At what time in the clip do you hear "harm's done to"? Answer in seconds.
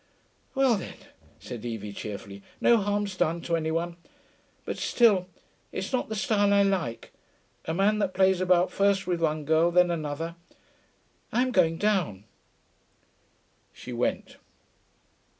2.77-3.55